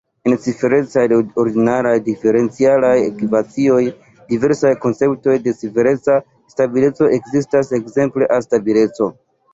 En 0.27 0.33
ciferecaj 0.43 1.01
ordinaraj 1.41 1.91
diferencialaj 2.07 2.95
ekvacioj, 3.01 3.83
diversaj 4.33 4.71
konceptoj 4.87 5.37
de 5.45 5.53
cifereca 5.61 6.19
stabileco 6.55 7.11
ekzistas, 7.19 7.73
ekzemple 7.81 8.33
A-stabileco. 8.41 9.15